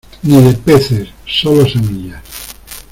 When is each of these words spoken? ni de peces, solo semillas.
ni 0.23 0.41
de 0.41 0.53
peces, 0.55 1.09
solo 1.27 1.63
semillas. 1.63 2.23